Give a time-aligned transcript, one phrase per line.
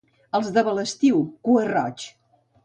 [0.37, 1.13] Els de Balestui,
[1.49, 2.09] cua-roigs.